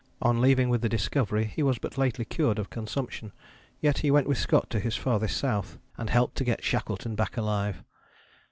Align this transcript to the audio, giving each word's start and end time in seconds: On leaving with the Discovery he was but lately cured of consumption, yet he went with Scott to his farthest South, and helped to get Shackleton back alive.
On 0.19 0.41
leaving 0.41 0.69
with 0.69 0.81
the 0.81 0.89
Discovery 0.89 1.45
he 1.45 1.61
was 1.61 1.77
but 1.77 1.95
lately 1.95 2.25
cured 2.25 2.57
of 2.57 2.71
consumption, 2.71 3.31
yet 3.81 3.99
he 3.99 4.09
went 4.09 4.27
with 4.27 4.39
Scott 4.39 4.67
to 4.71 4.79
his 4.79 4.95
farthest 4.97 5.37
South, 5.37 5.77
and 5.95 6.09
helped 6.09 6.35
to 6.37 6.43
get 6.43 6.63
Shackleton 6.63 7.13
back 7.13 7.37
alive. 7.37 7.83